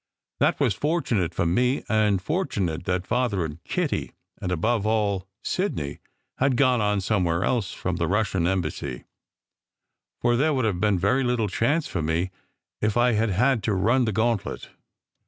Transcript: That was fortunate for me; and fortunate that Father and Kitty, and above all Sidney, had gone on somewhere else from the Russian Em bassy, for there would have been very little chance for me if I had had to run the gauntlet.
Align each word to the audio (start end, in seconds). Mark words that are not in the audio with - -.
That 0.39 0.59
was 0.59 0.73
fortunate 0.73 1.31
for 1.31 1.45
me; 1.45 1.83
and 1.87 2.19
fortunate 2.19 2.85
that 2.85 3.05
Father 3.05 3.45
and 3.45 3.63
Kitty, 3.63 4.13
and 4.41 4.51
above 4.51 4.83
all 4.87 5.27
Sidney, 5.43 5.99
had 6.39 6.57
gone 6.57 6.81
on 6.81 7.01
somewhere 7.01 7.43
else 7.43 7.71
from 7.71 7.97
the 7.97 8.07
Russian 8.07 8.47
Em 8.47 8.61
bassy, 8.63 9.03
for 10.19 10.35
there 10.35 10.55
would 10.55 10.65
have 10.65 10.79
been 10.81 10.97
very 10.97 11.23
little 11.23 11.49
chance 11.49 11.85
for 11.85 12.01
me 12.01 12.31
if 12.81 12.97
I 12.97 13.11
had 13.11 13.29
had 13.29 13.61
to 13.65 13.75
run 13.75 14.05
the 14.05 14.11
gauntlet. 14.11 14.69